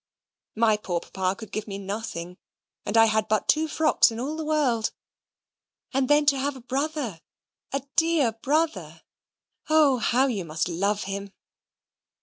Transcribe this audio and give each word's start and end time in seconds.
My 0.55 0.77
poor 0.77 0.99
papa 0.99 1.35
could 1.35 1.51
give 1.51 1.67
me 1.67 1.77
nothing, 1.77 2.39
and 2.87 2.97
I 2.97 3.05
had 3.05 3.27
but 3.27 3.47
two 3.47 3.67
frocks 3.67 4.09
in 4.09 4.19
all 4.19 4.35
the 4.35 4.43
world! 4.43 4.91
And 5.93 6.07
then, 6.07 6.25
to 6.25 6.39
have 6.39 6.55
a 6.55 6.59
brother, 6.61 7.21
a 7.71 7.83
dear 7.97 8.31
brother! 8.31 9.03
Oh, 9.69 9.99
how 9.99 10.25
you 10.25 10.43
must 10.43 10.67
love 10.67 11.03
him!" 11.03 11.31